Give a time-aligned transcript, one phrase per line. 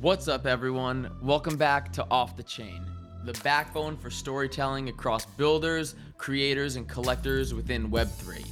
[0.00, 1.10] What's up, everyone?
[1.20, 2.86] Welcome back to Off the Chain,
[3.26, 8.42] the backbone for storytelling across builders, creators, and collectors within Web3.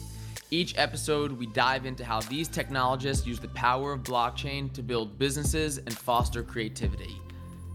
[0.51, 5.19] Each episode, we dive into how these technologists use the power of blockchain to build
[5.19, 7.17] businesses and foster creativity.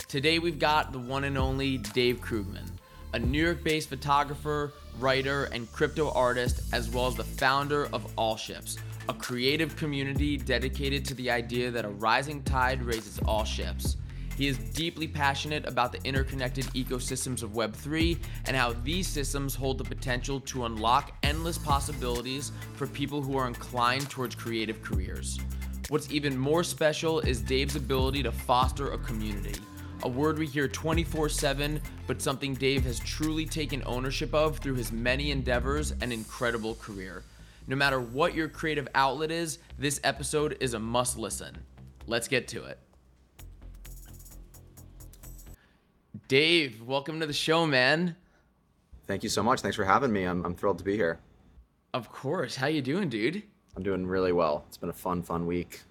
[0.08, 2.70] Today, we've got the one and only Dave Krugman,
[3.14, 8.06] a New York based photographer, writer, and crypto artist, as well as the founder of
[8.18, 8.78] ALLSHIPS,
[9.10, 13.98] a creative community dedicated to the idea that a rising tide raises all ships.
[14.38, 18.18] He is deeply passionate about the interconnected ecosystems of Web3
[18.48, 23.48] and how these systems hold the potential to unlock endless possibilities for people who are
[23.48, 25.40] inclined towards creative careers.
[25.90, 29.60] What's even more special is Dave's ability to foster a community.
[30.04, 34.76] A word we hear 24 7, but something Dave has truly taken ownership of through
[34.76, 37.24] his many endeavors and incredible career.
[37.66, 41.58] No matter what your creative outlet is, this episode is a must listen.
[42.08, 42.78] Let's get to it.
[46.28, 48.18] Dave, welcome to the show, man.
[49.08, 49.62] Thank you so much.
[49.62, 50.26] Thanks for having me.
[50.26, 51.20] I'm, I'm thrilled to be here.
[51.94, 52.56] Of course.
[52.56, 53.44] How you doing, dude?
[53.78, 54.66] I'm doing really well.
[54.68, 55.82] It's been a fun, fun week.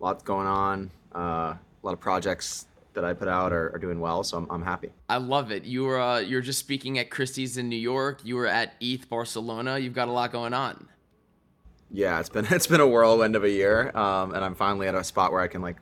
[0.00, 0.90] Lots going on.
[1.14, 4.50] Uh, a lot of projects that I put out are, are doing well, so I'm,
[4.50, 4.90] I'm happy.
[5.08, 5.64] I love it.
[5.64, 8.20] You were uh, you're just speaking at Christie's in New York.
[8.24, 9.78] You were at ETH Barcelona.
[9.78, 10.88] You've got a lot going on.
[11.96, 14.94] Yeah, it's been it's been a whirlwind of a year, um, and I'm finally at
[14.94, 15.76] a spot where I can like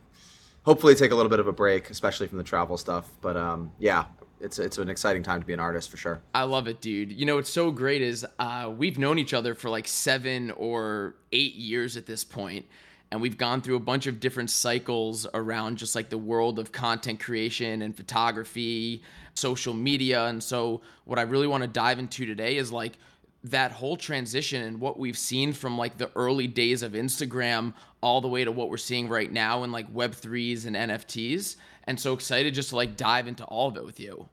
[0.62, 3.10] hopefully take a little bit of a break, especially from the travel stuff.
[3.20, 4.04] But um, yeah,
[4.40, 6.22] it's it's an exciting time to be an artist for sure.
[6.32, 7.10] I love it, dude.
[7.10, 11.16] You know what's so great is uh, we've known each other for like seven or
[11.32, 12.64] eight years at this point,
[13.10, 16.70] and we've gone through a bunch of different cycles around just like the world of
[16.70, 19.02] content creation and photography,
[19.34, 22.98] social media, and so what I really want to dive into today is like
[23.44, 28.20] that whole transition and what we've seen from like the early days of Instagram all
[28.20, 31.56] the way to what we're seeing right now in like web3s and NFTs
[31.86, 34.28] and so excited just to like dive into all of it with you.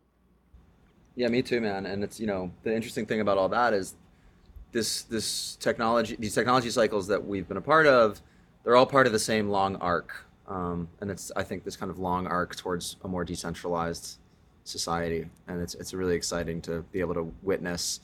[1.15, 1.85] Yeah, me too, man.
[1.85, 3.95] And it's, you know, the interesting thing about all that is
[4.71, 8.21] this this technology these technology cycles that we've been a part of,
[8.63, 10.25] they're all part of the same long arc.
[10.47, 14.19] Um, and it's I think this kind of long arc towards a more decentralized
[14.63, 17.99] society and it's it's really exciting to be able to witness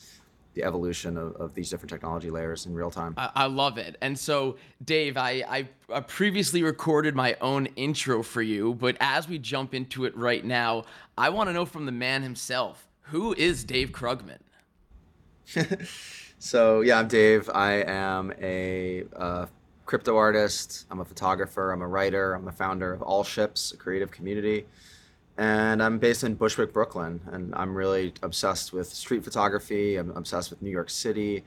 [0.58, 3.14] the evolution of, of these different technology layers in real time.
[3.16, 3.96] I, I love it.
[4.02, 9.38] And so, Dave, I, I previously recorded my own intro for you, but as we
[9.38, 10.86] jump into it right now,
[11.18, 14.40] I want to know from the man himself who is Dave Krugman?
[16.40, 17.50] so, yeah, I'm Dave.
[17.54, 19.46] I am a uh,
[19.86, 24.12] crypto artist, I'm a photographer, I'm a writer, I'm the founder of ALLSHIPS, a creative
[24.12, 24.66] community
[25.38, 29.98] and I'm based in Bushwick, Brooklyn, and I'm really obsessed with street photography.
[29.98, 31.44] I'm obsessed with New York City,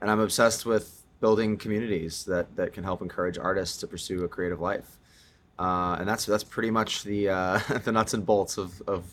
[0.00, 4.28] and I'm obsessed with building communities that that can help encourage artists to pursue a
[4.28, 4.98] creative life.
[5.58, 9.04] Uh, and that's that's pretty much the uh, the nuts and bolts of, of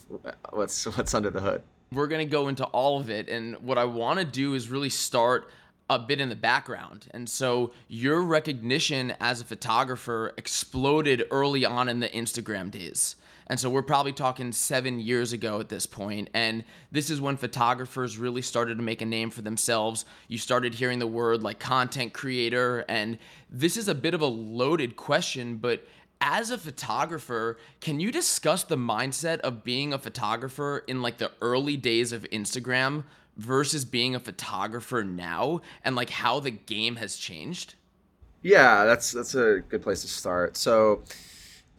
[0.51, 1.61] what's what's under the hood.
[1.91, 4.89] We're gonna go into all of it, and what I want to do is really
[4.89, 5.49] start
[5.89, 7.07] a bit in the background.
[7.11, 13.17] And so your recognition as a photographer exploded early on in the Instagram days.
[13.51, 16.29] And so we're probably talking seven years ago at this point.
[16.33, 20.05] And this is when photographers really started to make a name for themselves.
[20.29, 22.85] You started hearing the word like content creator.
[22.87, 23.17] And
[23.49, 25.85] this is a bit of a loaded question, but
[26.21, 31.33] as a photographer, can you discuss the mindset of being a photographer in like the
[31.41, 33.03] early days of Instagram
[33.35, 37.75] versus being a photographer now and like how the game has changed?
[38.43, 40.55] Yeah, that's that's a good place to start.
[40.55, 41.03] So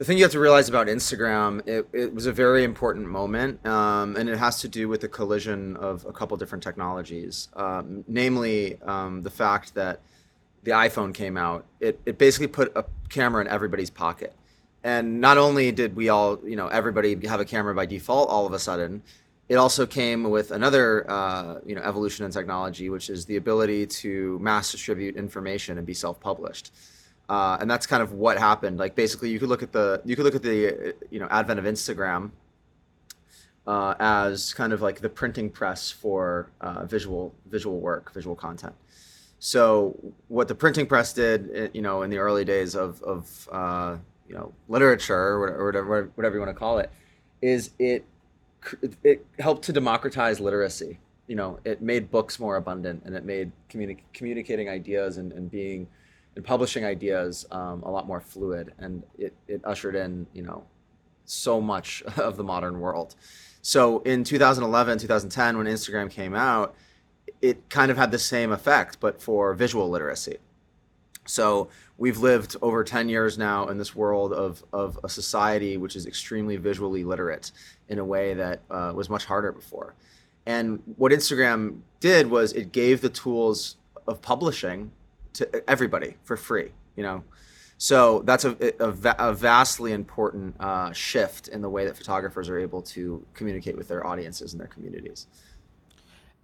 [0.03, 3.65] the thing you have to realize about Instagram, it, it was a very important moment,
[3.65, 8.03] um, and it has to do with the collision of a couple different technologies, um,
[8.09, 10.01] namely um, the fact that
[10.65, 11.65] the iPhone came out.
[11.79, 14.35] It, it basically put a camera in everybody's pocket.
[14.83, 18.45] And not only did we all, you know, everybody have a camera by default all
[18.45, 19.05] of a sudden,
[19.49, 23.87] it also came with another, uh, you know, evolution in technology, which is the ability
[24.03, 26.73] to mass distribute information and be self-published.
[27.33, 28.77] Uh, and that's kind of what happened.
[28.77, 31.59] Like basically, you could look at the you could look at the you know advent
[31.59, 32.31] of Instagram
[33.67, 38.75] uh, as kind of like the printing press for uh, visual visual work, visual content.
[39.39, 39.97] So
[40.29, 43.97] what the printing press did, eh, you know, in the early days of of uh,
[44.29, 46.91] you know literature or whatever whatever you want to call it,
[47.41, 48.05] is it
[49.03, 50.99] it helped to democratize literacy.
[51.29, 55.51] You know, it made books more abundant and it made communi- communicating ideas and, and
[55.51, 55.89] being
[56.37, 60.65] and publishing ideas um, a lot more fluid, and it, it ushered in you know
[61.25, 63.15] so much of the modern world.
[63.63, 66.75] So in 2011, 2010, when Instagram came out,
[67.41, 70.39] it kind of had the same effect, but for visual literacy.
[71.27, 75.95] So we've lived over 10 years now in this world of, of a society which
[75.95, 77.53] is extremely visually literate
[77.89, 79.95] in a way that uh, was much harder before.
[80.47, 83.77] And what Instagram did was it gave the tools
[84.09, 84.91] of publishing
[85.35, 87.25] to everybody for free, you know.
[87.79, 92.59] So that's a, a, a vastly important uh, shift in the way that photographers are
[92.59, 95.27] able to communicate with their audiences and their communities.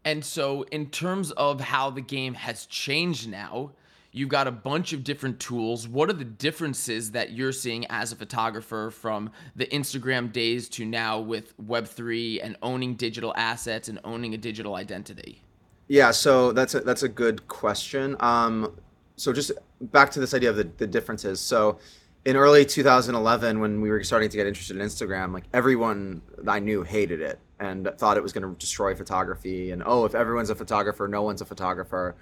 [0.04, 3.72] And so, in terms of how the game has changed now,
[4.10, 5.86] You've got a bunch of different tools.
[5.86, 10.86] What are the differences that you're seeing as a photographer from the Instagram days to
[10.86, 15.42] now with Web3 and owning digital assets and owning a digital identity?
[15.88, 18.16] Yeah, so that's a, that's a good question.
[18.20, 18.76] Um,
[19.16, 21.40] so just back to this idea of the, the differences.
[21.40, 21.78] So
[22.24, 26.60] in early 2011, when we were starting to get interested in Instagram, like everyone I
[26.60, 29.70] knew hated it and thought it was going to destroy photography.
[29.70, 32.16] And oh, if everyone's a photographer, no one's a photographer.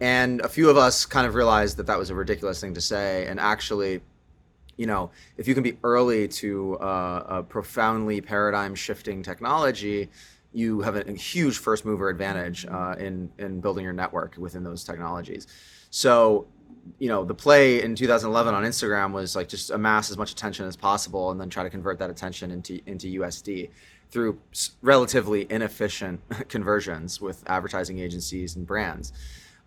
[0.00, 2.80] And a few of us kind of realized that that was a ridiculous thing to
[2.80, 3.26] say.
[3.26, 4.00] And actually,
[4.76, 10.10] you know, if you can be early to uh, a profoundly paradigm shifting technology,
[10.54, 14.62] you have a, a huge first mover advantage uh, in in building your network within
[14.62, 15.46] those technologies.
[15.90, 16.46] So,
[16.98, 20.66] you know, the play in 2011 on Instagram was like just amass as much attention
[20.66, 23.70] as possible and then try to convert that attention into into USD
[24.10, 24.38] through
[24.80, 29.12] relatively inefficient conversions with advertising agencies and brands.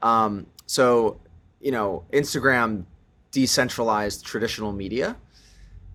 [0.02, 1.20] Um, so,
[1.60, 2.86] you know, Instagram
[3.32, 5.18] decentralized traditional media.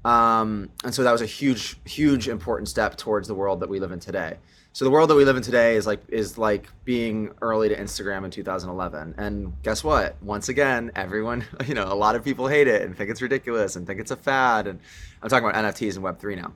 [0.05, 3.81] Um, and so that was a huge, huge important step towards the world that we
[3.81, 4.37] live in today.
[4.75, 7.77] So the world that we live in today is like is like being early to
[7.77, 9.15] Instagram in 2011.
[9.19, 10.17] And guess what?
[10.23, 13.77] Once again, everyone, you know, a lot of people hate it and think it's ridiculous
[13.77, 14.67] and think it's a fad.
[14.67, 14.81] And
[15.23, 16.53] I'm talking about NFTs and Web3 now.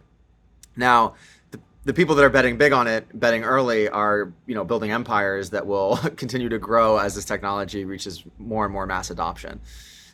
[0.76, 1.14] Now,
[1.50, 4.92] the the people that are betting big on it, betting early, are you know building
[4.92, 9.60] empires that will continue to grow as this technology reaches more and more mass adoption.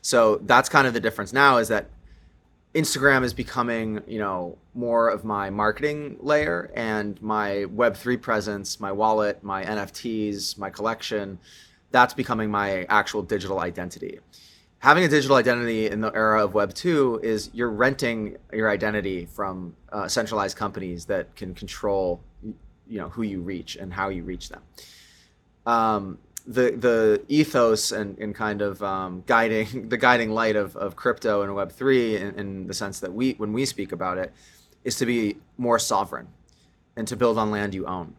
[0.00, 1.88] So that's kind of the difference now is that
[2.74, 8.80] Instagram is becoming you know more of my marketing layer and my Web three presence,
[8.80, 11.38] my wallet, my NFTs, my collection.
[11.90, 14.20] That's becoming my actual digital identity
[14.82, 19.26] having a digital identity in the era of Web 2 is you're renting your identity
[19.26, 24.24] from uh, centralized companies that can control you know who you reach and how you
[24.24, 24.60] reach them.
[25.66, 30.96] Um, the the ethos and, and kind of um, guiding the guiding light of, of
[30.96, 34.32] crypto and Web three in, in the sense that we when we speak about it
[34.84, 36.28] is to be more sovereign
[36.96, 38.14] and to build on land you own.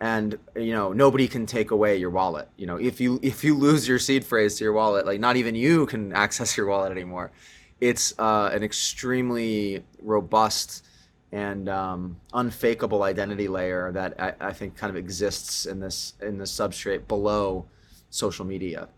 [0.00, 2.48] And you know nobody can take away your wallet.
[2.56, 5.36] You know if you if you lose your seed phrase to your wallet like not
[5.36, 7.32] even you can access your wallet anymore.
[7.80, 10.84] It's uh, an extremely robust
[11.32, 16.38] and um, unfakeable identity layer that I, I, think kind of exists in this in
[16.38, 17.66] the substrate below
[18.08, 18.88] social media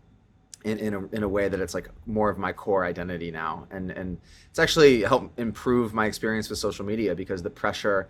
[0.63, 3.67] in, in, a, in a way that it's like more of my core identity now
[3.69, 4.17] and and
[4.49, 8.07] it's actually helped improve my experience with social media because the pressure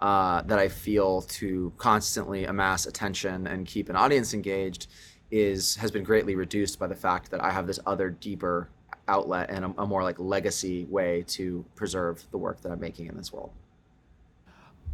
[0.00, 4.86] uh, that I feel to constantly amass attention and keep an audience engaged
[5.30, 8.68] is has been greatly reduced by the fact that I have this other deeper
[9.08, 13.06] outlet and a, a more like legacy way to preserve the work that I'm making
[13.06, 13.50] in this world.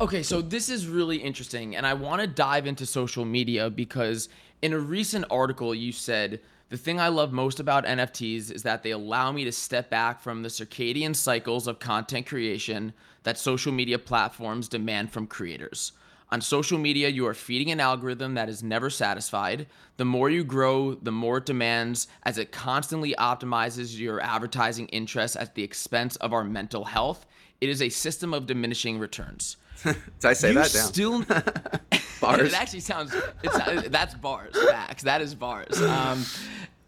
[0.00, 4.31] Okay, so this is really interesting, and I want to dive into social media because
[4.62, 8.83] in a recent article you said the thing I love most about NFTs is that
[8.83, 13.73] they allow me to step back from the circadian cycles of content creation that social
[13.73, 15.92] media platforms demand from creators.
[16.30, 19.66] On social media, you are feeding an algorithm that is never satisfied.
[19.99, 25.37] The more you grow, the more it demands as it constantly optimizes your advertising interests
[25.37, 27.26] at the expense of our mental health.
[27.61, 29.59] It is a system of diminishing returns.
[29.84, 30.88] Did I say you that down?
[30.88, 31.22] Still,
[32.20, 32.52] bars.
[32.52, 33.14] it actually sounds.
[33.42, 34.54] It's, that's bars.
[34.70, 35.02] Facts.
[35.02, 35.80] That is bars.
[35.80, 36.25] Um,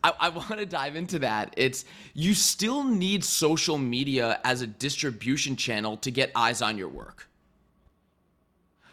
[0.04, 1.54] I, I want to dive into that.
[1.56, 1.84] It's
[2.14, 7.28] you still need social media as a distribution channel to get eyes on your work.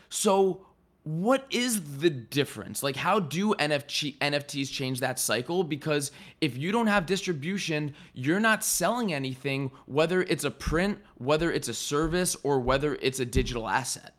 [0.10, 0.66] So,
[1.04, 2.84] what is the difference?
[2.84, 5.64] Like, how do NFT, NFTs change that cycle?
[5.64, 11.52] Because if you don't have distribution, you're not selling anything, whether it's a print, whether
[11.52, 14.14] it's a service, or whether it's a digital asset.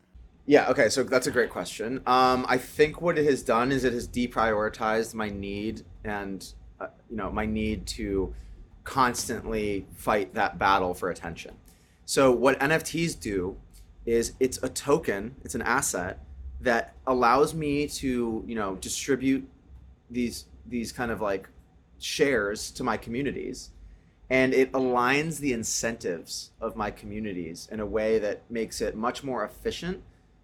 [0.47, 2.01] Yeah, okay, so that's a great question.
[2.07, 6.89] Um, I think what it has done is it has deprioritized my need and uh,
[7.09, 8.35] you know my need to
[8.83, 11.55] constantly fight that battle for attention.
[12.07, 13.59] So what NFTs do
[14.07, 16.19] is it's a token, it's an asset
[16.61, 19.49] that allows me to you know distribute
[20.11, 21.49] these these kind of like
[21.99, 23.71] shares to my communities
[24.31, 29.25] and it aligns the incentives of my communities in a way that makes it much
[29.25, 30.03] more efficient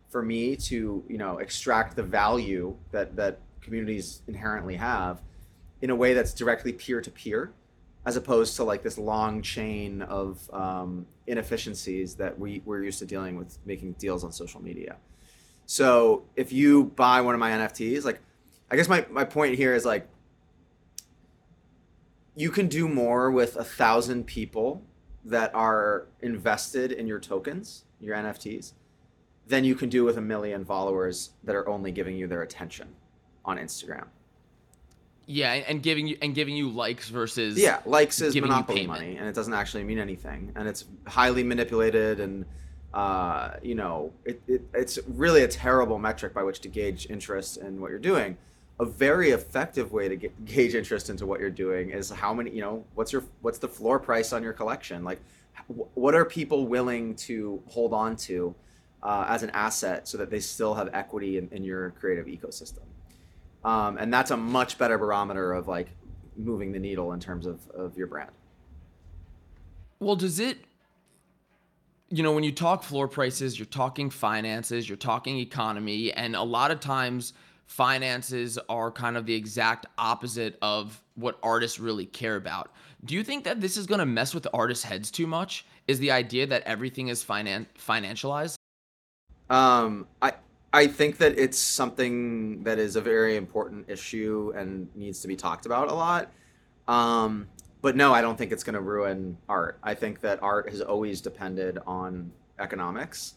[0.09, 5.21] for me to you know extract the value that that communities inherently have
[5.83, 7.53] in a way that's directly peer to peer
[8.07, 13.05] as opposed to like this long chain of um, inefficiencies that we we're used to
[13.05, 14.97] dealing with making deals on social media.
[15.67, 18.21] So if you buy one of my NFTs, like
[18.71, 20.09] I guess my, my point here is like
[22.35, 24.83] you can do more with a thousand people
[25.25, 28.73] that are invested in your tokens, your NFTs,
[29.47, 32.95] than you can do with a million followers that are only giving you their attention
[33.45, 34.07] on Instagram.
[35.29, 39.27] Yeah, and giving you and giving you likes versus yeah, likes is monopoly money, and
[39.27, 42.45] it doesn't actually mean anything, and it's highly manipulated, and
[42.97, 47.59] uh, you know, it, it, it's really a terrible metric by which to gauge interest
[47.59, 48.39] in what you're doing.
[48.81, 52.51] A very effective way to get, gauge interest into what you're doing is how many
[52.53, 55.05] you know what's your what's the floor price on your collection?
[55.05, 55.21] Like
[55.93, 58.55] what are people willing to hold on to
[59.03, 62.85] uh, as an asset so that they still have equity in, in your creative ecosystem?
[63.63, 65.89] Um, and that's a much better barometer of like
[66.35, 68.31] moving the needle in terms of, of your brand.
[70.01, 70.61] Well does it
[72.09, 76.43] you know when you talk floor prices you're talking finances you're talking economy and a
[76.43, 77.33] lot of times
[77.67, 82.73] finances are kind of the exact opposite of what artists really care about.
[83.05, 85.67] Do you think that this is going to mess with artists' heads too much?
[85.87, 88.55] Is the idea that everything is finan- financialized?
[89.51, 90.35] Um, I
[90.73, 95.37] I think that it's something that is a very important issue and needs to be
[95.37, 96.33] talked about a lot.
[96.89, 97.49] Um,
[97.83, 99.79] but no, I don't think it's going to ruin art.
[99.83, 103.35] I think that art has always depended on economics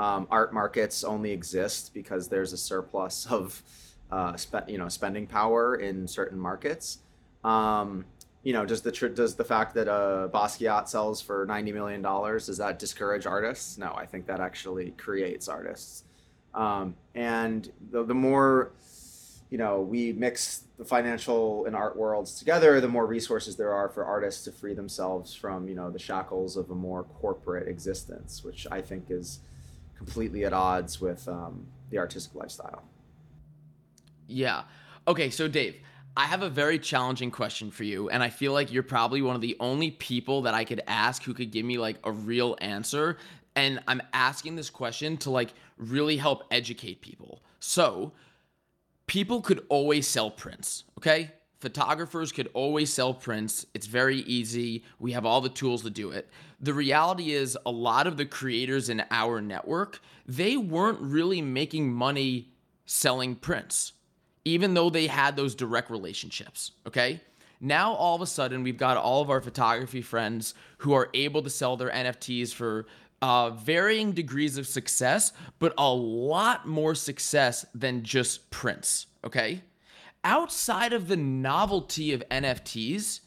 [0.00, 3.62] um, art markets only exist because there's a surplus of
[4.10, 6.98] uh, spe- you know spending power in certain markets.
[7.44, 8.06] Um,
[8.42, 12.00] you know, does the tr- does the fact that a Basquiat sells for ninety million
[12.00, 13.76] dollars does that discourage artists?
[13.76, 16.04] No, I think that actually creates artists.
[16.54, 18.72] Um, and the, the more
[19.50, 23.88] you know we mix the financial and art worlds together, the more resources there are
[23.88, 28.42] for artists to free themselves from you know the shackles of a more corporate existence,
[28.44, 29.40] which I think is
[29.96, 32.82] completely at odds with um, the artistic lifestyle.
[34.26, 34.62] Yeah.
[35.06, 35.76] Okay, so Dave,
[36.16, 39.34] I have a very challenging question for you, and I feel like you're probably one
[39.34, 42.56] of the only people that I could ask who could give me like a real
[42.60, 43.16] answer.
[43.56, 47.42] And I'm asking this question to like really help educate people.
[47.58, 48.12] So,
[49.10, 51.32] people could always sell prints, okay?
[51.58, 53.66] Photographers could always sell prints.
[53.74, 54.84] It's very easy.
[55.00, 56.28] We have all the tools to do it.
[56.60, 61.92] The reality is a lot of the creators in our network, they weren't really making
[61.92, 62.52] money
[62.86, 63.94] selling prints
[64.44, 67.20] even though they had those direct relationships, okay?
[67.60, 71.42] Now all of a sudden we've got all of our photography friends who are able
[71.42, 72.86] to sell their NFTs for
[73.22, 79.62] uh, varying degrees of success, but a lot more success than just prints, okay?
[80.24, 83.20] outside of the novelty of NFTs,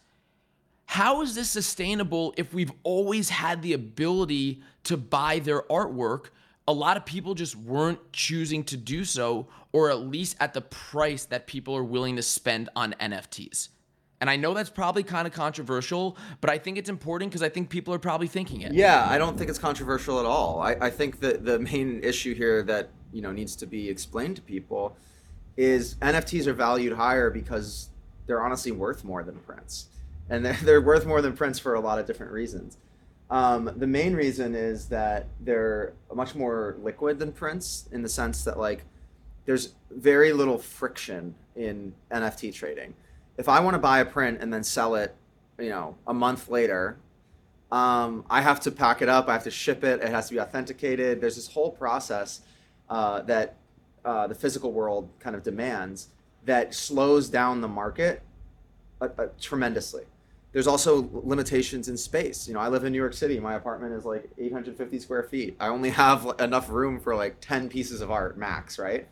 [0.86, 6.28] how is this sustainable if we've always had the ability to buy their artwork?
[6.68, 10.62] A lot of people just weren't choosing to do so, or at least at the
[10.62, 13.70] price that people are willing to spend on NFTs.
[14.24, 17.50] And I know that's probably kind of controversial, but I think it's important because I
[17.50, 18.72] think people are probably thinking it.
[18.72, 20.62] Yeah, I don't think it's controversial at all.
[20.62, 24.38] I, I think that the main issue here that you know needs to be explained
[24.38, 24.96] to people
[25.58, 27.90] is NFTs are valued higher because
[28.26, 29.88] they're honestly worth more than prints,
[30.30, 32.78] and they're, they're worth more than prints for a lot of different reasons.
[33.30, 38.46] Um, the main reason is that they're much more liquid than prints in the sense
[38.46, 38.86] that like
[39.44, 42.94] there's very little friction in NFT trading.
[43.38, 45.16] If I want to buy a print and then sell it,
[45.60, 46.98] you know, a month later,
[47.72, 49.28] um, I have to pack it up.
[49.28, 50.02] I have to ship it.
[50.02, 51.20] It has to be authenticated.
[51.20, 52.42] There's this whole process
[52.90, 53.58] uh, that
[54.06, 56.10] uh, the physical world kind of demands
[56.46, 58.22] that slows down the market
[59.02, 60.04] uh, uh, tremendously.
[60.52, 62.48] There's also limitations in space.
[62.48, 63.40] You know, I live in New York City.
[63.40, 65.56] My apartment is like 850 square feet.
[65.60, 69.08] I only have enough room for like 10 pieces of art max, right?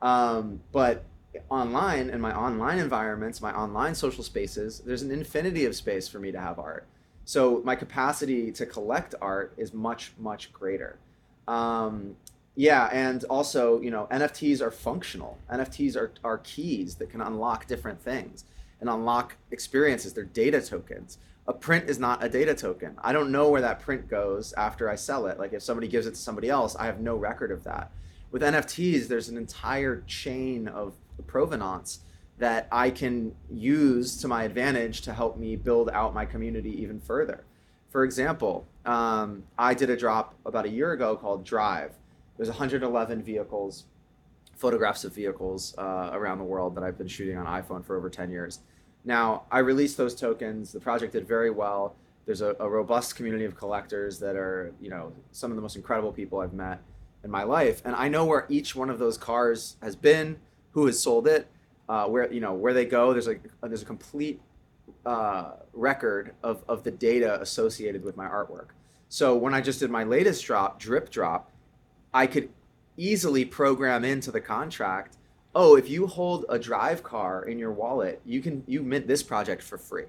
[0.00, 1.04] Um, but
[1.48, 6.18] online in my online environments, my online social spaces, there's an infinity of space for
[6.18, 6.86] me to have art.
[7.24, 10.98] So my capacity to collect art is much, much greater.
[11.46, 12.16] Um,
[12.54, 15.38] yeah, and also, you know, NFTs are functional.
[15.50, 18.44] NFTs are, are keys that can unlock different things
[18.80, 20.12] and unlock experiences.
[20.12, 21.18] They're data tokens.
[21.46, 22.96] A print is not a data token.
[23.02, 25.38] I don't know where that print goes after I sell it.
[25.38, 27.90] Like if somebody gives it to somebody else, I have no record of that.
[28.30, 32.00] With NFTs, there's an entire chain of provenance
[32.38, 37.00] that I can use to my advantage to help me build out my community even
[37.00, 37.44] further.
[37.90, 41.92] For example, um, I did a drop about a year ago called Drive
[42.36, 43.84] there's 111 vehicles,
[44.56, 48.08] photographs of vehicles uh, around the world that I've been shooting on iPhone for over
[48.08, 48.60] 10 years.
[49.04, 50.72] Now, I released those tokens.
[50.72, 51.96] The project did very well.
[52.24, 55.76] There's a, a robust community of collectors that are, you know, some of the most
[55.76, 56.80] incredible people I've met
[57.24, 60.38] in my life, and I know where each one of those cars has been,
[60.72, 61.48] who has sold it,
[61.88, 63.12] uh, where you know where they go.
[63.12, 64.40] There's a there's a complete
[65.06, 68.68] uh, record of, of the data associated with my artwork.
[69.08, 71.50] So when I just did my latest drop, drip drop,
[72.14, 72.48] I could
[72.96, 75.16] easily program into the contract,
[75.54, 79.22] oh, if you hold a drive car in your wallet, you can you mint this
[79.22, 80.06] project for free.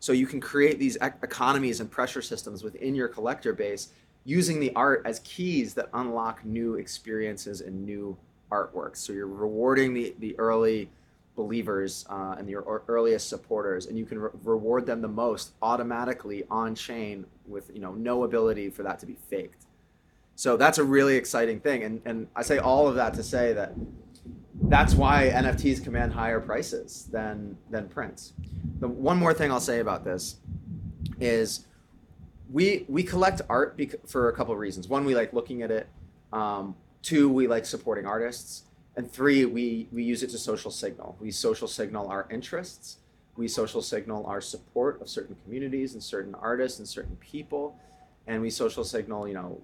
[0.00, 3.88] So you can create these economies and pressure systems within your collector base
[4.24, 8.16] using the art as keys that unlock new experiences and new
[8.50, 8.96] artworks.
[8.98, 10.90] So you're rewarding the, the early
[11.36, 16.44] believers uh, and your earliest supporters, and you can re- reward them the most automatically
[16.50, 19.66] on chain with you know no ability for that to be faked.
[20.34, 23.52] So that's a really exciting thing, and and I say all of that to say
[23.52, 23.72] that
[24.62, 28.32] that's why NFTs command higher prices than than prints.
[28.80, 30.38] The one more thing I'll say about this
[31.20, 31.66] is
[32.50, 34.88] we we collect art bec- for a couple of reasons.
[34.88, 35.88] One, we like looking at it.
[36.32, 38.64] Um, two, we like supporting artists,
[38.96, 41.16] and three, we we use it to social signal.
[41.20, 42.98] We social signal our interests.
[43.36, 47.78] We social signal our support of certain communities and certain artists and certain people,
[48.26, 49.60] and we social signal, you know,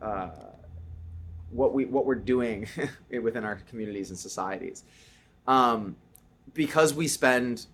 [0.00, 0.30] uh,
[1.50, 2.66] what we what we're doing
[3.22, 4.84] within our communities and societies.
[5.46, 5.96] Um,
[6.54, 7.66] because we spend,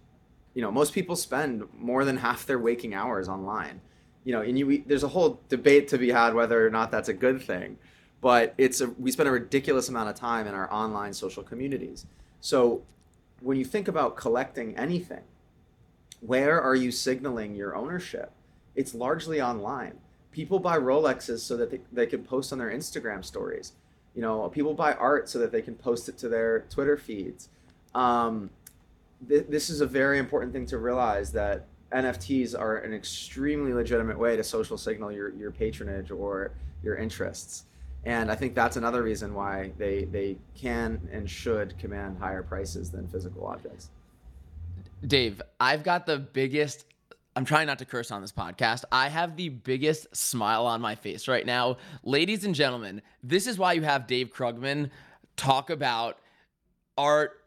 [0.55, 3.81] you know, most people spend more than half their waking hours online
[4.29, 6.91] you know, and you, we, there's a whole debate to be had whether or not
[6.91, 7.79] that's a good thing,
[8.21, 12.07] but it's a, we spend a ridiculous amount of time in our online social communities.
[12.41, 12.83] So
[13.41, 15.23] when you think about collecting anything,
[16.21, 18.33] where are you signaling your ownership?
[18.75, 19.99] It's largely online.
[20.33, 23.73] People buy Rolexes so that they, they can post on their Instagram stories.
[24.15, 27.49] You know, people buy art so that they can post it to their Twitter feeds.
[27.95, 28.51] Um,
[29.29, 34.19] th- this is a very important thing to realize that NFTs are an extremely legitimate
[34.19, 36.51] way to social signal your, your patronage or
[36.83, 37.65] your interests.
[38.05, 42.91] And I think that's another reason why they, they can and should command higher prices
[42.91, 43.91] than physical objects.
[45.07, 46.85] Dave, I've got the biggest,
[47.37, 48.85] I'm trying not to curse on this podcast.
[48.91, 51.77] I have the biggest smile on my face right now.
[52.03, 54.91] Ladies and gentlemen, this is why you have Dave Krugman
[55.37, 56.19] talk about
[56.97, 57.45] art,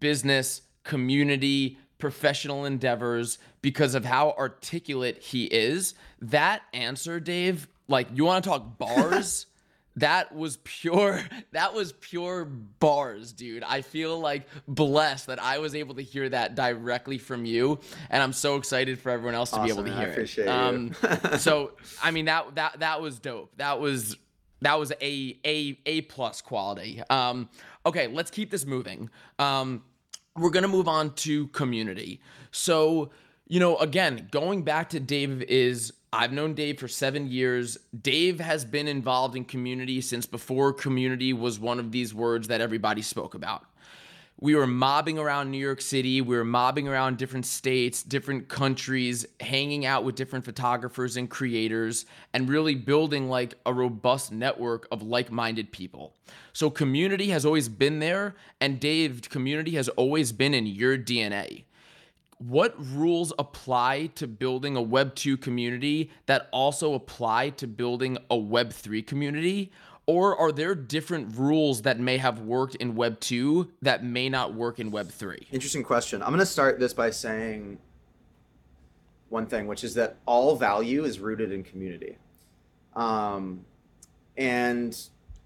[0.00, 5.94] business, community, professional endeavors because of how articulate he is.
[6.20, 9.46] That answer, Dave, like you want to talk bars?
[9.96, 11.20] That was pure
[11.52, 13.62] that was pure bars dude.
[13.62, 17.78] I feel like blessed that i was able to hear that directly from you
[18.10, 20.44] and i'm so excited for everyone else to awesome, be able to hear I appreciate
[20.46, 20.94] it um,
[21.38, 23.56] so i mean that that that was dope.
[23.56, 24.16] That was
[24.60, 27.02] that was a a a plus quality.
[27.10, 27.48] Um
[27.84, 29.10] okay let's keep this moving.
[29.38, 29.82] Um
[30.36, 32.20] we're going to move on to community.
[32.52, 33.10] So,
[33.52, 37.76] you know, again, going back to Dave is I've known Dave for seven years.
[38.00, 42.62] Dave has been involved in community since before community was one of these words that
[42.62, 43.66] everybody spoke about
[44.42, 46.20] we were mobbing around New York City.
[46.20, 52.06] We were mobbing around different states, different countries, hanging out with different photographers and creators,
[52.34, 56.16] and really building like a robust network of like minded people.
[56.52, 58.34] So, community has always been there.
[58.60, 61.62] And Dave, community has always been in your DNA.
[62.48, 68.36] What rules apply to building a Web 2 community that also apply to building a
[68.36, 69.70] Web 3 community?
[70.06, 74.54] Or are there different rules that may have worked in Web 2 that may not
[74.54, 75.46] work in Web 3?
[75.52, 76.20] Interesting question.
[76.20, 77.78] I'm going to start this by saying
[79.28, 82.18] one thing, which is that all value is rooted in community.
[82.96, 83.64] Um,
[84.36, 84.98] and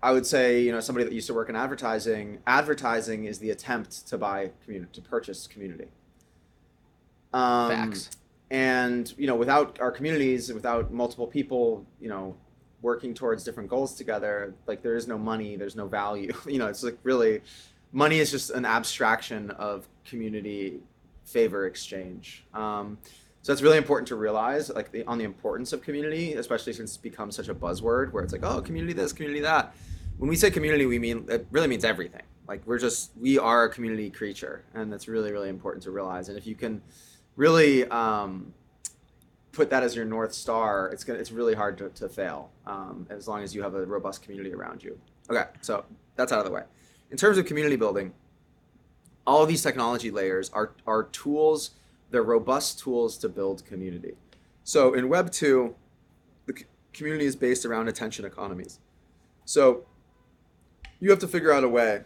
[0.02, 3.50] I would say, you know, somebody that used to work in advertising, advertising is the
[3.50, 5.88] attempt to buy community, to purchase community.
[7.37, 8.11] Um, Facts.
[8.51, 12.37] And, you know, without our communities, without multiple people, you know,
[12.83, 16.33] working towards different goals together like there is no money there's no value.
[16.46, 17.40] You know it's like really
[17.92, 20.81] money is just an abstraction of community
[21.25, 22.44] favor exchange.
[22.55, 22.99] Um,
[23.42, 26.90] so that's really important to realize like the, on the importance of community especially since
[26.90, 29.75] it's become such a buzzword where it's like oh community this community that.
[30.18, 32.27] When we say community we mean it really means everything.
[32.46, 36.29] Like we're just we are a community creature and that's really really important to realize.
[36.29, 36.83] And if you can
[37.37, 38.53] really um,
[39.53, 43.07] put that as your north star, it's gonna it's really hard to, to fail um,
[43.11, 44.99] as long as you have a robust community around you.
[45.31, 45.85] Okay, so
[46.16, 46.62] that's out of the way.
[47.11, 48.12] In terms of community building,
[49.27, 51.70] all of these technology layers are are tools.
[52.11, 54.14] They're robust tools to build community.
[54.64, 55.75] So in Web two,
[56.46, 58.79] the community is based around attention economies.
[59.44, 59.85] So
[61.01, 62.03] you have to figure out a way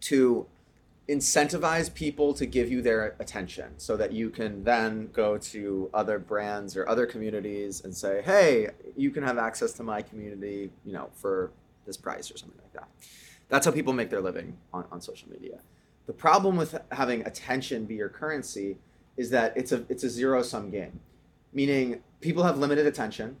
[0.00, 0.46] to
[1.08, 6.18] incentivize people to give you their attention so that you can then go to other
[6.18, 10.92] brands or other communities and say hey you can have access to my community you
[10.92, 11.50] know for
[11.88, 12.88] this price or something like that.
[13.48, 15.58] That's how people make their living on, on social media.
[16.06, 18.76] The problem with having attention be your currency
[19.16, 21.00] is that it's a it's a zero sum game
[21.52, 23.36] meaning people have limited attention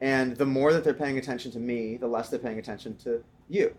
[0.00, 3.24] and the more that they're paying attention to me the less they're paying attention to
[3.48, 3.74] you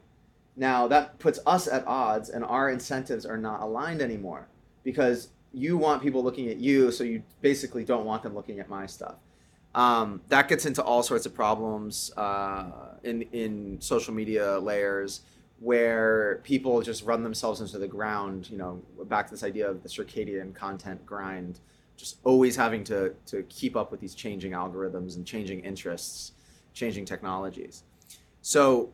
[0.56, 4.48] now that puts us at odds, and our incentives are not aligned anymore
[4.84, 8.70] because you want people looking at you, so you basically don't want them looking at
[8.70, 9.16] my stuff.
[9.76, 15.22] Um, that gets into all sorts of problems uh, in in social media layers
[15.60, 18.50] where people just run themselves into the ground.
[18.52, 21.60] You know, back to this idea of the circadian content grind,
[21.98, 26.34] just always having to to keep up with these changing algorithms and changing interests,
[26.74, 27.84] changing technologies.
[28.42, 28.94] So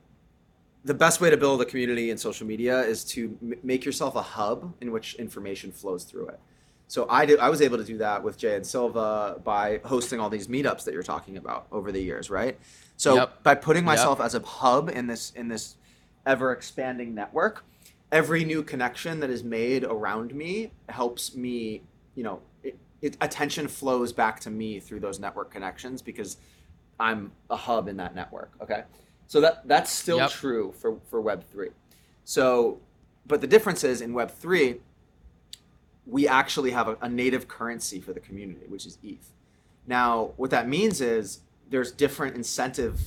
[0.85, 4.15] the best way to build a community in social media is to m- make yourself
[4.15, 6.39] a hub in which information flows through it.
[6.87, 10.19] So I did, I was able to do that with Jay and Silva by hosting
[10.19, 12.57] all these meetups that you're talking about over the years, right?
[12.97, 13.43] So yep.
[13.43, 14.25] by putting myself yep.
[14.25, 15.75] as a hub in this in this
[16.25, 17.63] ever expanding network,
[18.11, 21.83] every new connection that is made around me helps me,
[22.15, 26.37] you know, it, it, attention flows back to me through those network connections because
[26.99, 28.51] I'm a hub in that network.
[28.61, 28.83] Okay.
[29.29, 30.31] So that that's still yep.
[30.31, 31.69] true for for Web three.
[32.23, 32.79] So,
[33.27, 34.77] but the difference is in Web three,
[36.07, 39.29] we actually have a, a native currency for the community, which is ETH.
[39.85, 42.99] Now, what that means is there's different incentive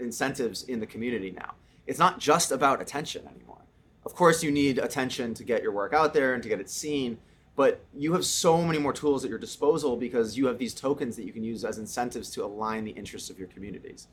[0.00, 1.54] incentives in the community now.
[1.86, 3.62] It's not just about attention anymore.
[4.04, 6.68] Of course, you need attention to get your work out there and to get it
[6.68, 7.18] seen,
[7.54, 11.14] but you have so many more tools at your disposal because you have these tokens
[11.14, 14.08] that you can use as incentives to align the interests of your communities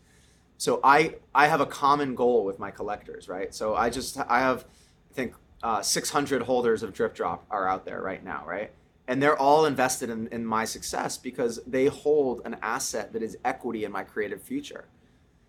[0.58, 3.54] so I I have a common goal with my collectors, right?
[3.54, 4.66] So I just I have
[5.12, 8.72] I think uh, 600 holders of Drip Drop are out there right now, right?
[9.08, 13.38] And they're all invested in, in my success because they hold an asset that is
[13.46, 14.86] equity in my creative future.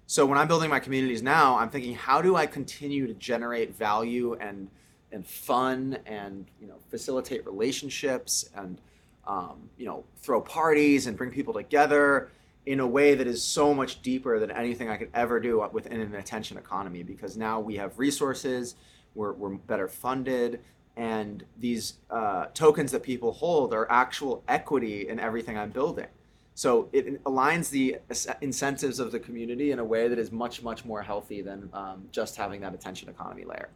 [0.06, 3.74] So when I'm building my communities now, I'm thinking, how do I continue to generate
[3.74, 4.68] value and
[5.12, 8.78] and fun and you know facilitate relationships and
[9.26, 12.30] um, you know throw parties and bring people together
[12.66, 16.00] in a way that is so much deeper than anything I could ever do within
[16.00, 18.74] an attention economy because now we have resources,
[19.14, 20.60] we're, we're better funded,
[20.96, 26.08] and these uh, tokens that people hold are actual equity in everything I'm building.
[26.54, 27.98] So it aligns the
[28.40, 32.08] incentives of the community in a way that is much, much more healthy than um,
[32.10, 33.68] just having that attention economy layer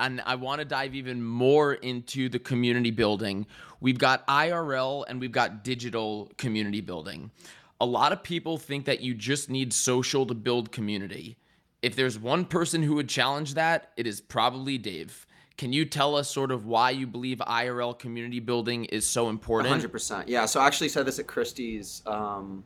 [0.00, 3.46] and I want to dive even more into the community building.
[3.80, 7.32] We've got IRL and we've got digital community building
[7.80, 11.38] a lot of people think that you just need social to build community.
[11.80, 15.26] If there's one person who would challenge that, it is probably Dave.
[15.56, 19.82] Can you tell us sort of why you believe IRL community building is so important?
[19.82, 20.24] 100%.
[20.26, 20.46] Yeah.
[20.46, 22.64] So I actually said this at Christie's um,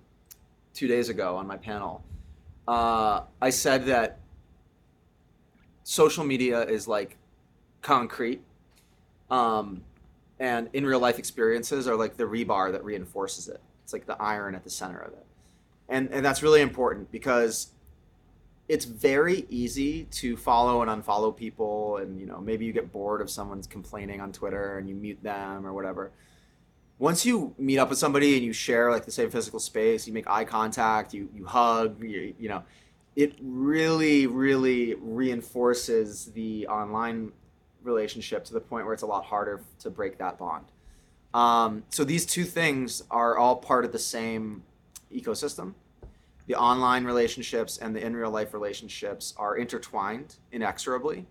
[0.75, 2.05] two days ago on my panel.
[2.67, 4.19] Uh, I said that
[5.85, 7.17] social media is like
[7.81, 8.41] concrete,
[9.31, 9.83] um,
[10.39, 13.61] and in real life experiences are like the rebar that reinforces it.
[13.85, 15.27] It's like the iron at the center of it.
[15.89, 17.73] And, and that's really important because
[18.73, 23.21] it's very easy to follow and unfollow people and you know maybe you get bored
[23.21, 26.11] of someone's complaining on twitter and you mute them or whatever
[26.99, 30.13] once you meet up with somebody and you share like the same physical space you
[30.15, 32.63] make eye contact you, you hug you, you know
[33.15, 37.31] it really really reinforces the online
[37.83, 40.65] relationship to the point where it's a lot harder to break that bond
[41.35, 44.63] um, so these two things are all part of the same
[45.15, 45.75] ecosystem.
[46.47, 51.27] The online relationships and the in real life relationships are intertwined inexorably.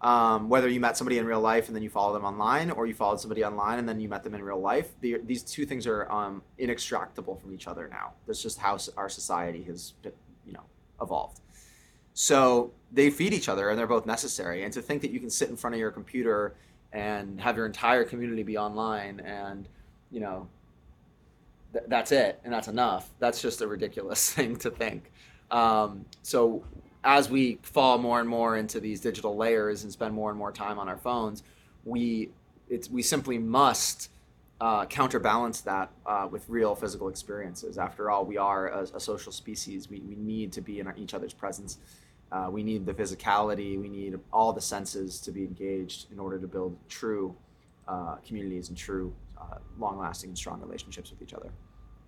[0.00, 2.86] Um, whether you met somebody in real life and then you follow them online, or
[2.86, 5.66] you followed somebody online and then you met them in real life, the, these two
[5.66, 8.12] things are um, inextractable from each other now.
[8.26, 9.94] That's just how our society has,
[10.46, 10.62] you know,
[11.02, 11.40] evolved.
[12.14, 14.62] So they feed each other and they're both necessary.
[14.64, 16.54] And to think that you can sit in front of your computer
[16.92, 19.68] and have your entire community be online and
[20.10, 20.48] you know
[21.72, 25.10] th- that's it and that's enough that's just a ridiculous thing to think
[25.50, 26.62] um, so
[27.04, 30.52] as we fall more and more into these digital layers and spend more and more
[30.52, 31.42] time on our phones
[31.84, 32.30] we
[32.68, 34.10] it's we simply must
[34.60, 37.78] uh, counterbalance that uh, with real physical experiences.
[37.78, 39.88] After all, we are a, a social species.
[39.88, 41.78] We, we need to be in our, each other's presence
[42.30, 46.38] uh, we need the physicality, we need all the senses to be engaged in order
[46.38, 47.34] to build true
[47.86, 51.50] uh, communities and true, uh, long lasting, and strong relationships with each other.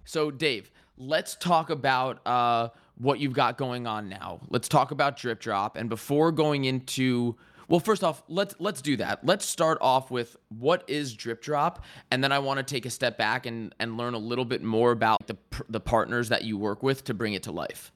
[0.05, 4.41] So, Dave, let's talk about uh, what you've got going on now.
[4.49, 5.77] Let's talk about Drip Drop.
[5.77, 7.37] And before going into
[7.69, 9.25] Well, first off, let's let's do that.
[9.25, 12.91] Let's start off with what is Drip Drop, and then I want to take a
[12.91, 15.37] step back and and learn a little bit more about the
[15.69, 17.93] the partners that you work with to bring it to life.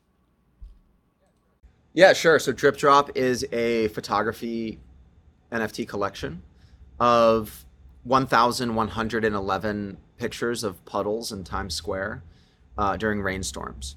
[1.94, 2.40] Yeah, sure.
[2.40, 4.80] So Drip Drop is a photography
[5.52, 6.42] NFT collection
[6.98, 7.64] of
[8.02, 12.24] 1,111 pictures of puddles in Times Square
[12.76, 13.94] uh, during rainstorms.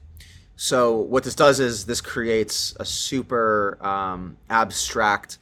[0.55, 5.39] So what this does is this creates a super um, abstract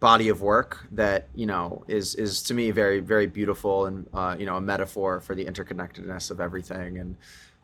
[0.00, 4.36] body of work that you know is is to me very very beautiful and uh,
[4.38, 7.16] you know a metaphor for the interconnectedness of everything and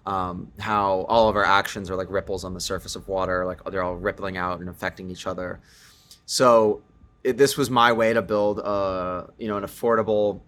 [0.07, 3.62] um, how all of our actions are like ripples on the surface of water like
[3.65, 5.61] they're all rippling out and affecting each other.
[6.27, 6.83] So
[7.23, 10.41] it, this was my way to build a you know an affordable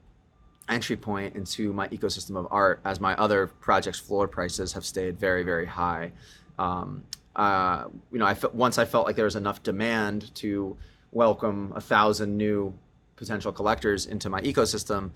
[0.69, 5.19] entry point into my ecosystem of art as my other projects floor prices have stayed
[5.19, 6.13] very very high.
[6.59, 7.05] Um,
[7.37, 10.77] uh, you know I fe- once I felt like there was enough demand to
[11.13, 12.75] welcome a thousand new
[13.17, 15.11] potential collectors into my ecosystem,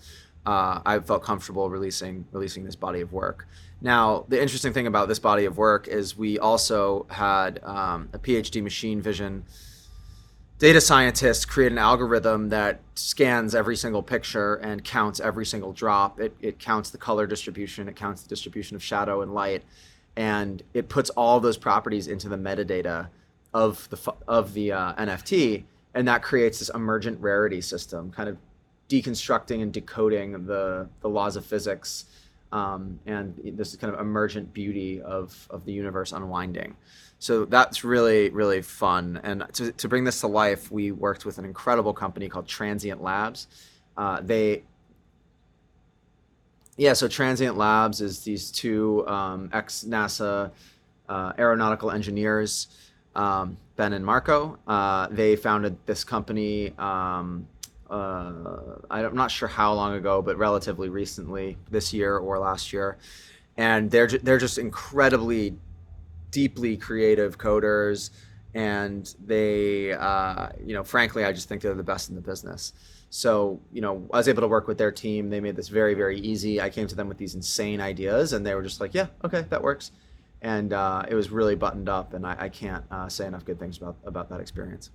[0.49, 3.47] uh, I felt comfortable releasing releasing this body of work.
[3.83, 8.19] Now, the interesting thing about this body of work is we also had um, a
[8.19, 9.45] PhD machine vision
[10.59, 16.19] data scientist create an algorithm that scans every single picture and counts every single drop.
[16.19, 19.63] It, it counts the color distribution, it counts the distribution of shadow and light,
[20.17, 23.09] and it puts all those properties into the metadata
[23.53, 28.37] of the of the uh, NFT and that creates this emergent rarity system, kind of
[28.89, 32.07] deconstructing and decoding the the laws of physics
[32.53, 36.77] um, and this kind of emergent beauty of of the universe unwinding.
[37.19, 39.21] So that's really really fun.
[39.23, 43.03] And to to bring this to life, we worked with an incredible company called Transient
[43.03, 43.49] Labs.
[43.97, 44.63] Uh, they
[46.77, 50.53] yeah, so Transient Labs is these two um, ex NASA
[51.09, 52.69] uh, aeronautical engineers
[53.17, 54.59] um, Ben and Marco.
[54.67, 56.73] Uh, they founded this company.
[57.91, 62.99] Uh, I'm not sure how long ago, but relatively recently, this year or last year,
[63.57, 65.57] and they're they're just incredibly
[66.31, 68.11] deeply creative coders,
[68.55, 72.73] and they, uh, you know, frankly, I just think they're the best in the business.
[73.11, 75.31] So, you know, I was able to work with their team.
[75.31, 76.61] They made this very, very easy.
[76.61, 79.47] I came to them with these insane ideas, and they were just like, "Yeah, okay,
[79.49, 79.93] that works."
[80.43, 82.15] and uh, it was really buttoned up.
[82.15, 84.91] And I, I can't uh, say enough good things about about that experience.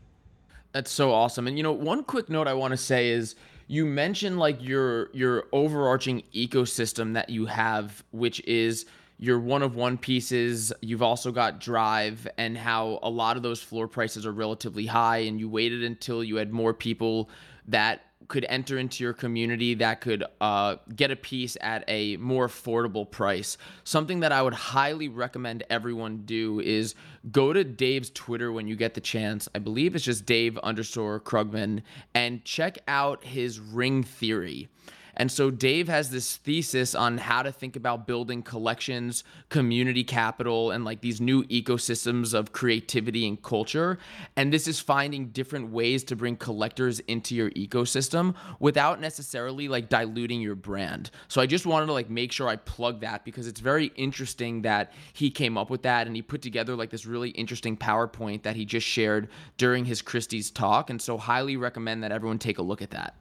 [0.74, 1.48] That's so awesome.
[1.48, 3.36] And you know, one quick note I want to say is
[3.68, 8.86] you mentioned like your your overarching ecosystem that you have, which is
[9.20, 10.74] your one of one pieces.
[10.82, 15.20] You've also got Drive, and how a lot of those floor prices are relatively high,
[15.20, 17.30] and you waited until you had more people
[17.68, 22.48] that could enter into your community that could uh, get a piece at a more
[22.48, 23.58] affordable price.
[23.84, 26.96] Something that I would highly recommend everyone do is
[27.32, 29.48] go to Dave's Twitter when you get the chance.
[29.56, 31.84] I believe it's just Dave underscore Krugman
[32.14, 34.70] and check out his ring theory.
[35.16, 40.72] And so Dave has this thesis on how to think about building collections, community capital,
[40.72, 44.00] and like these new ecosystems of creativity and culture.
[44.36, 49.90] And this is finding different ways to bring collectors into your ecosystem without necessarily like
[49.90, 51.12] diluting your brand.
[51.28, 54.64] So I just wanted to like make sure I plug that because it's very interesting
[54.64, 58.44] that he came up with that and he put together like this really interesting PowerPoint
[58.44, 60.90] that he just shared during his Christie's talk.
[60.90, 63.16] And so highly recommend that everyone take a look at that.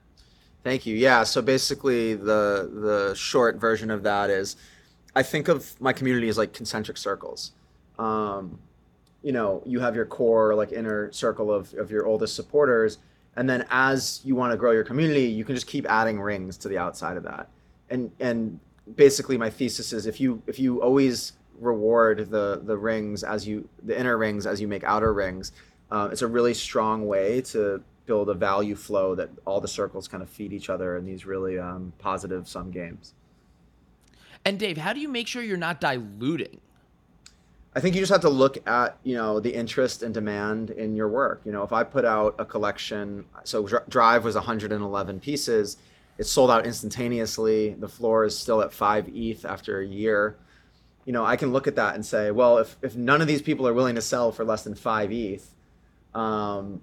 [0.63, 0.95] Thank you.
[0.95, 1.23] Yeah.
[1.23, 4.55] So basically, the the short version of that is,
[5.15, 7.51] I think of my community as like concentric circles.
[7.99, 8.59] Um,
[9.21, 12.97] you know, you have your core like inner circle of of your oldest supporters,
[13.35, 16.57] and then as you want to grow your community, you can just keep adding rings
[16.59, 17.49] to the outside of that.
[17.89, 18.59] And and
[18.95, 23.67] basically, my thesis is if you if you always reward the the rings as you
[23.83, 25.51] the inner rings as you make outer rings,
[25.91, 30.07] uh, it's a really strong way to build a value flow that all the circles
[30.07, 33.13] kind of feed each other in these really um, positive sum games.
[34.45, 36.59] And Dave, how do you make sure you're not diluting?
[37.75, 40.95] I think you just have to look at you know the interest and demand in
[40.95, 41.41] your work.
[41.43, 45.77] You know, if I put out a collection, so Drive was 111 pieces,
[46.17, 47.73] it sold out instantaneously.
[47.73, 50.35] The floor is still at five ETH after a year.
[51.05, 53.41] You know, I can look at that and say, well, if if none of these
[53.41, 55.49] people are willing to sell for less than five ETH,
[56.13, 56.81] um,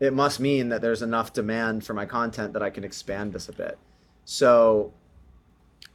[0.00, 3.48] it must mean that there's enough demand for my content that I can expand this
[3.48, 3.78] a bit.
[4.24, 4.92] So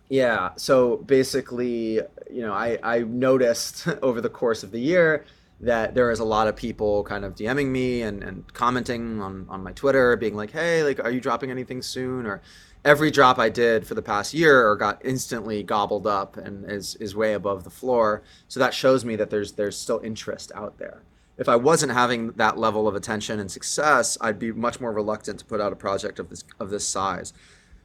[0.10, 1.96] yeah, so basically,
[2.30, 5.26] you know, I, I noticed over the course of the year
[5.62, 9.46] that there is a lot of people kind of DMing me and, and commenting on,
[9.50, 12.26] on my Twitter, being like, hey, like, are you dropping anything soon?
[12.26, 12.42] Or
[12.84, 16.96] every drop I did for the past year or got instantly gobbled up and is,
[16.96, 18.24] is way above the floor.
[18.50, 21.02] So that shows me that there's there's still interest out there.
[21.38, 25.40] If I wasn't having that level of attention and success, I'd be much more reluctant
[25.40, 27.34] to put out a project of this of this size.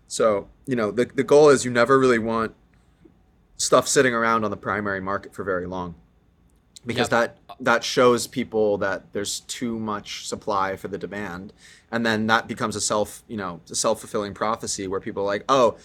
[0.07, 2.55] So, you know, the the goal is you never really want
[3.57, 5.95] stuff sitting around on the primary market for very long.
[6.87, 7.39] Because yep.
[7.49, 11.53] that that shows people that there's too much supply for the demand.
[11.91, 15.45] And then that becomes a self, you know, a self-fulfilling prophecy where people are like,
[15.49, 15.77] "Oh,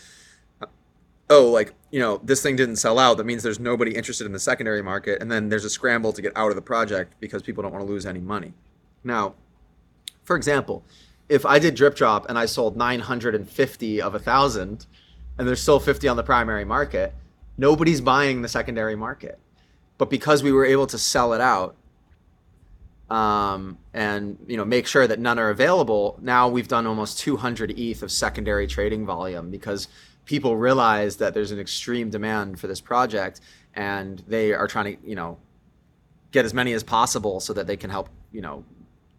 [1.30, 3.18] oh, like, you know, this thing didn't sell out.
[3.18, 5.22] That means there's nobody interested in the secondary market.
[5.22, 7.86] And then there's a scramble to get out of the project because people don't want
[7.86, 8.54] to lose any money.
[9.04, 9.36] Now,
[10.24, 10.84] for example,
[11.30, 14.86] if I did drip drop and I sold 950 of a thousand
[15.38, 17.14] and there's still 50 on the primary market,
[17.58, 19.40] nobody's buying the secondary market.
[19.98, 21.76] But because we were able to sell it out,
[23.10, 26.18] um, and you know make sure that none are available.
[26.22, 29.88] Now we've done almost 200 ETH of secondary trading volume because
[30.26, 33.42] people realize that there's an extreme demand for this project
[33.76, 35.38] and they are trying to you know
[36.32, 38.64] get as many as possible so that they can help you know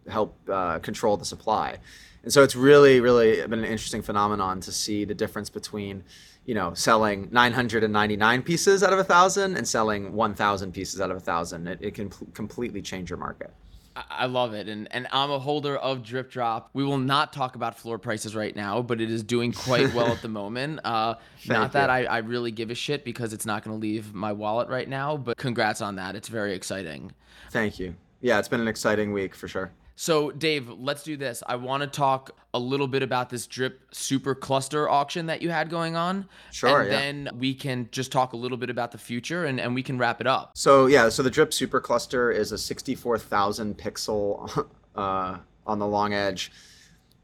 [0.08, 1.78] help uh, control the supply.
[2.22, 6.04] And so it's really really been an interesting phenomenon to see the difference between
[6.46, 11.16] you know selling 999 pieces out of a thousand and selling 1000 pieces out of
[11.16, 11.66] a thousand.
[11.66, 13.52] It, it can completely change your market
[13.96, 14.68] I love it.
[14.68, 16.70] And and I'm a holder of Drip Drop.
[16.72, 20.09] We will not talk about floor prices right now, but it is doing quite well
[20.09, 20.80] at the moment.
[20.85, 21.14] Uh,
[21.46, 24.33] not that I, I really give a shit because it's not going to leave my
[24.33, 26.16] wallet right now, but congrats on that.
[26.16, 27.12] It's very exciting.
[27.50, 27.94] Thank you.
[28.20, 29.70] Yeah, it's been an exciting week for sure.
[29.96, 31.42] So, Dave, let's do this.
[31.46, 35.50] I want to talk a little bit about this drip super cluster auction that you
[35.50, 36.28] had going on.
[36.50, 36.80] Sure.
[36.80, 36.98] And yeah.
[36.98, 39.96] then we can just talk a little bit about the future and, and we can
[39.96, 40.52] wrap it up.
[40.54, 46.12] So, yeah, so the drip super cluster is a 64,000 pixel uh, on the long
[46.12, 46.50] edge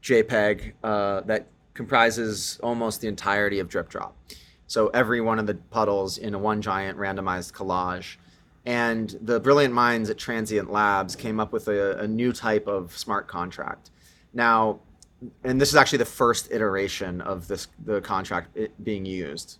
[0.01, 4.15] JPEG uh, that comprises almost the entirety of drip drop.
[4.67, 8.15] So, every one of the puddles in a one giant randomized collage.
[8.65, 12.95] And the brilliant minds at Transient Labs came up with a, a new type of
[12.95, 13.89] smart contract.
[14.33, 14.79] Now,
[15.43, 19.59] and this is actually the first iteration of this the contract being used,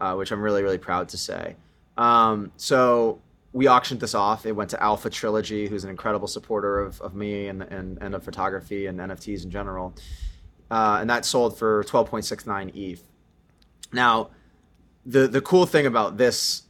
[0.00, 1.56] uh, which I'm really really proud to say.
[1.96, 3.20] Um, so
[3.52, 4.46] we auctioned this off.
[4.46, 8.14] It went to Alpha Trilogy, who's an incredible supporter of, of me and, and, and
[8.14, 9.92] of photography and NFTs in general.
[10.70, 13.02] Uh, and that sold for 12.69 ETH.
[13.92, 14.30] Now,
[15.06, 16.62] the the cool thing about this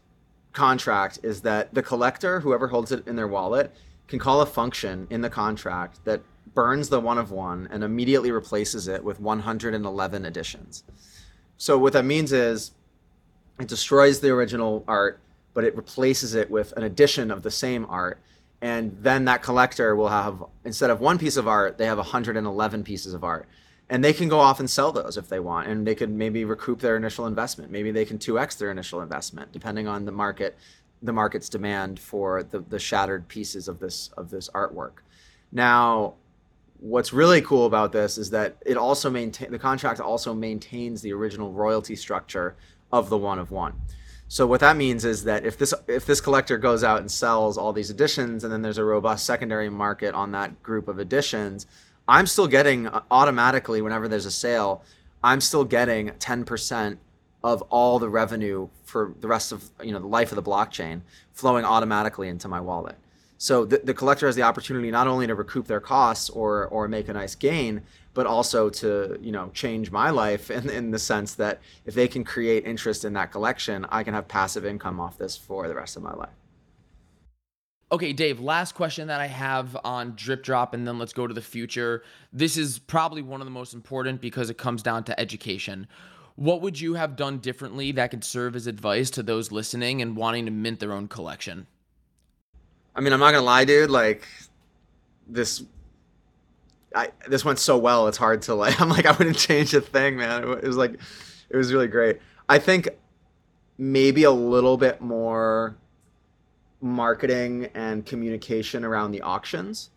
[0.53, 3.73] contract is that the collector, whoever holds it in their wallet,
[4.09, 6.23] can call a function in the contract that
[6.55, 10.85] burns the one of one and immediately replaces it with 111 additions.
[11.57, 12.73] So what that means is
[13.61, 15.21] it destroys the original art,
[15.55, 18.19] but it replaces it with an addition of the same art.
[18.61, 22.83] And then that collector will have, instead of one piece of art, they have 111
[22.83, 23.47] pieces of art
[23.91, 26.45] and they can go off and sell those if they want and they could maybe
[26.45, 27.73] recoup their initial investment.
[27.73, 30.57] Maybe they can 2x their initial investment depending on the market
[31.03, 35.03] the market's demand for the, the shattered pieces of this of this artwork.
[35.51, 36.15] Now
[36.79, 41.13] what's really cool about this is that it also maintain the contract also maintains the
[41.13, 42.57] original royalty structure
[42.93, 43.75] of the one of one.
[44.29, 47.59] So what that means is that if this if this collector goes out and sells
[47.59, 51.67] all these editions and then there's a robust secondary market on that group of editions
[52.11, 54.83] I'm still getting uh, automatically whenever there's a sale,
[55.23, 56.99] I'm still getting 10%
[57.45, 61.03] of all the revenue for the rest of you know the life of the blockchain
[61.33, 62.97] flowing automatically into my wallet.
[63.39, 66.89] So the, the collector has the opportunity not only to recoup their costs or or
[66.89, 70.99] make a nice gain, but also to you know change my life in, in the
[70.99, 74.99] sense that if they can create interest in that collection, I can have passive income
[74.99, 76.35] off this for the rest of my life.
[77.93, 81.35] Okay, Dave, last question that I have on drip drop, and then let's go to
[81.35, 82.05] the future.
[82.33, 85.89] This is probably one of the most important because it comes down to education.
[86.37, 90.17] What would you have done differently that could serve as advice to those listening and
[90.17, 91.67] wanting to mint their own collection?
[92.95, 93.91] I mean, I'm not gonna lie, dude.
[93.91, 94.25] Like
[95.27, 95.65] this,
[96.95, 98.07] I this went so well.
[98.07, 98.81] It's hard to like.
[98.81, 100.45] I'm like, I wouldn't change a thing, man.
[100.45, 100.95] It was like,
[101.51, 102.21] it was really great.
[102.49, 102.89] I think
[103.79, 105.77] maybe a little bit more
[106.81, 109.91] marketing and communication around the auctions.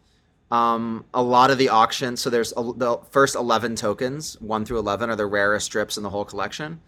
[0.51, 4.79] Um, a lot of the auctions, so there's a, the first 11 tokens, 1 through
[4.79, 6.79] 11, are the rarest strips in the whole collection.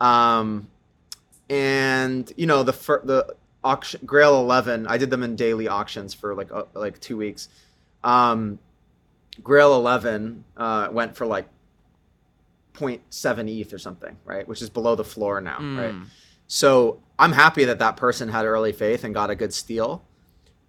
[0.00, 0.68] Um,
[1.48, 6.14] and, you know, the, fir- the auction, Grail 11, I did them in daily auctions
[6.14, 7.48] for like, uh, like two weeks.
[8.02, 8.58] Um,
[9.42, 11.46] Grail 11 uh, went for like
[12.74, 14.46] 0.7 ETH or something, right?
[14.48, 15.78] Which is below the floor now, mm.
[15.78, 15.94] right?
[16.52, 20.02] So I'm happy that that person had early faith and got a good steal.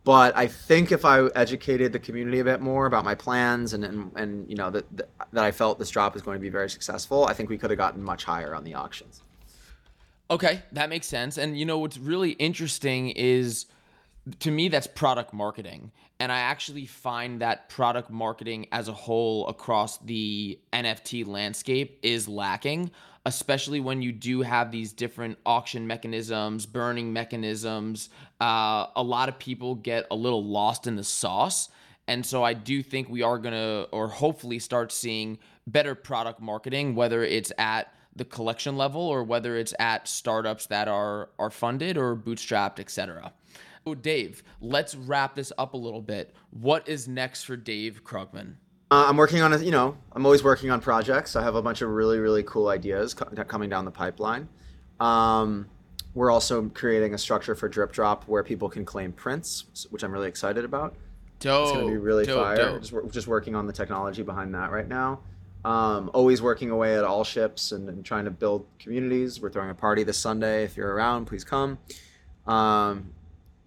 [0.03, 3.83] But I think if I educated the community a bit more about my plans and
[3.83, 6.69] and, and you know that that I felt this drop was going to be very
[6.69, 9.23] successful, I think we could have gotten much higher on the auctions.
[10.29, 11.39] Okay, that makes sense.
[11.39, 13.65] And you know what's really interesting is
[14.39, 19.47] to me that's product marketing and i actually find that product marketing as a whole
[19.47, 22.91] across the nft landscape is lacking
[23.25, 28.09] especially when you do have these different auction mechanisms burning mechanisms
[28.39, 31.69] uh, a lot of people get a little lost in the sauce
[32.07, 36.41] and so i do think we are going to or hopefully start seeing better product
[36.41, 41.49] marketing whether it's at the collection level or whether it's at startups that are are
[41.51, 43.31] funded or bootstrapped etc
[43.85, 46.35] so Dave, let's wrap this up a little bit.
[46.51, 48.55] What is next for Dave Krugman?
[48.91, 51.37] Uh, I'm working on a, you know, I'm always working on projects.
[51.37, 54.49] I have a bunch of really, really cool ideas co- coming down the pipeline.
[54.99, 55.69] Um,
[56.13, 60.11] we're also creating a structure for Drip Drop where people can claim prints, which I'm
[60.11, 60.95] really excited about.
[61.39, 61.63] Dope.
[61.63, 62.57] It's going to be really dope, fire.
[62.57, 62.81] dope.
[62.81, 65.21] Just, just working on the technology behind that right now.
[65.63, 69.39] Um, always working away at ALLSHIPS and, and, trying to build communities.
[69.39, 70.63] We're throwing a party this Sunday.
[70.65, 71.77] If you're around, please come.
[72.45, 73.11] Um,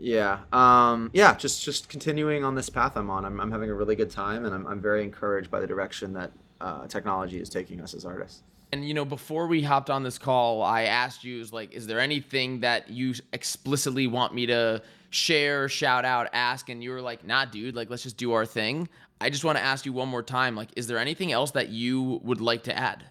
[0.05, 0.41] yeah.
[0.53, 1.35] Um, yeah.
[1.35, 3.25] Just just continuing on this path I'm on.
[3.25, 6.13] I'm, I'm having a really good time, and I'm, I'm very encouraged by the direction
[6.13, 6.31] that
[6.61, 8.43] uh, technology is taking us as artists.
[8.73, 11.87] And you know, before we hopped on this call, I asked you, is like, is
[11.87, 16.69] there anything that you explicitly want me to share, shout out, ask?
[16.69, 18.89] And you were like, nah, dude, like, let's just do our thing.
[19.21, 21.69] I just want to ask you one more time, like, is there anything else that
[21.69, 23.05] you would like to add?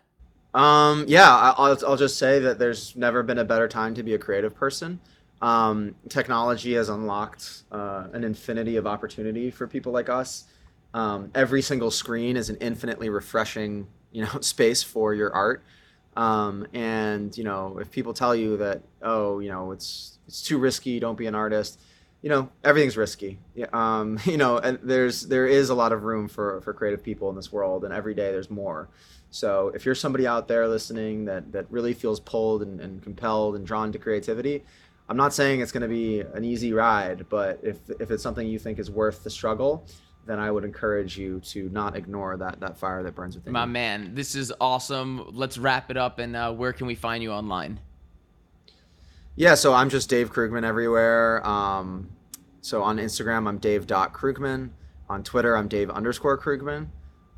[0.54, 4.14] Um, yeah, I'll, I'll just say that there's never been a better time to be
[4.14, 5.00] a creative person.
[5.44, 10.46] Um, technology has unlocked uh, an infinity of opportunity for people like us.
[10.94, 15.62] Um, every single screen is an infinitely refreshing, you know, space for your art.
[16.16, 20.58] Um, and you know, if people tell you that, oh, you know, it's it's too
[20.58, 21.78] risky, don't be an artist.
[22.22, 23.38] You know, everything's risky.
[23.54, 27.04] Yeah, um, you know, and there's there is a lot of room for for creative
[27.04, 28.88] people in this world, and every day there's more.
[29.30, 33.56] So if you're somebody out there listening that that really feels pulled and, and compelled
[33.58, 34.64] and drawn to creativity,
[35.10, 38.48] I'm not saying it's going to be an easy ride, but if if it's something
[38.48, 39.86] you think is worth the struggle,
[40.26, 43.64] then I would encourage you to not ignore that that fire that burns within My
[43.64, 43.70] you.
[43.70, 45.30] man, this is awesome.
[45.34, 46.20] Let's wrap it up.
[46.20, 47.80] And uh, where can we find you online?
[49.36, 51.46] Yeah, so I'm just Dave Krugman everywhere.
[51.46, 52.10] Um,
[52.62, 54.70] so on Instagram, I'm Dave.Krugman.
[55.10, 56.88] On Twitter, I'm Dave underscore Krugman.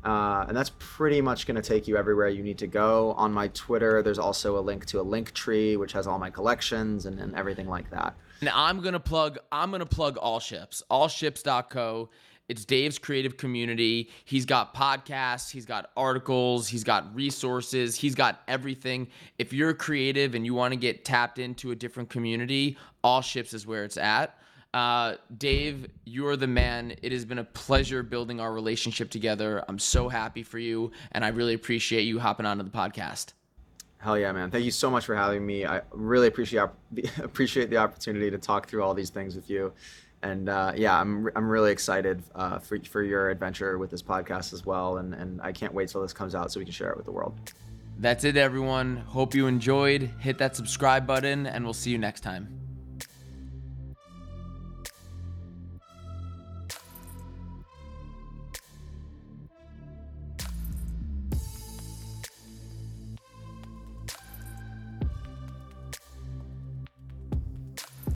[0.06, 3.12] Uh, and that's pretty much going to take you everywhere you need to go.
[3.14, 7.06] On my Twitter, there's also a link to a Linktree, which has all my collections
[7.06, 8.14] and, and everything like that.
[8.40, 9.38] And I'm gonna plug.
[9.50, 10.82] I'm gonna plug ALLSHIPS.
[10.90, 12.10] Allships.co.
[12.48, 14.10] It's Dave's creative community.
[14.24, 19.08] He's got podcasts, he's got articles, he's got resources, he's got everything.
[19.38, 23.66] If you're creative and you want to get tapped into a different community, ALLSHIPS is
[23.66, 24.38] where it's at.
[24.76, 26.94] Uh, Dave, you're the man.
[27.00, 29.64] It has been a pleasure building our relationship together.
[29.66, 33.32] I'm so happy for you, and I really appreciate you hopping onto the podcast.
[33.96, 34.50] Hell yeah, man!
[34.50, 35.64] Thank you so much for having me.
[35.64, 36.68] I really appreciate
[37.22, 39.72] appreciate the opportunity to talk through all these things with you,
[40.20, 44.52] and uh, yeah, I'm I'm really excited uh, for for your adventure with this podcast
[44.52, 46.90] as well, and and I can't wait till this comes out so we can share
[46.90, 47.34] it with the world.
[47.98, 48.98] That's it, everyone.
[48.98, 50.10] Hope you enjoyed.
[50.18, 52.65] Hit that subscribe button, and we'll see you next time.